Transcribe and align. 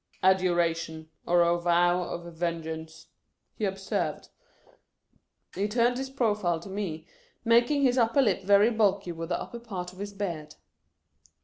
"Adoration, 0.33 1.11
or 1.27 1.43
a 1.43 1.59
vow 1.59 2.01
of 2.01 2.23
vengeance," 2.33 3.05
he 3.53 3.67
ob 3.67 3.77
served. 3.77 4.29
He 5.53 5.67
turned 5.67 5.99
his 5.99 6.09
profile 6.09 6.59
to 6.61 6.69
me, 6.69 7.05
making 7.45 7.83
his 7.83 7.99
upper 7.99 8.23
lip 8.23 8.41
very 8.41 8.71
bulgy 8.71 9.11
with 9.11 9.29
the 9.29 9.39
upper 9.39 9.59
part 9.59 9.93
of 9.93 9.99
his 9.99 10.11
beard. 10.13 10.55